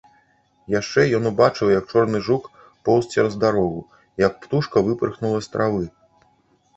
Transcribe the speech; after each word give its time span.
Яшчэ 0.79 1.01
ён 1.17 1.27
убачыў, 1.31 1.67
як 1.79 1.83
чорны 1.91 2.21
жук 2.27 2.47
поўз 2.89 3.09
цераз 3.11 3.37
дарогу, 3.43 3.83
як 4.25 4.33
птушка 4.47 4.83
выпырхнула 4.89 5.37
з 5.49 5.53
травы. 5.57 5.85